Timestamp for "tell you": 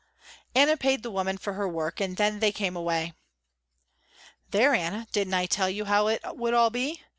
5.45-5.85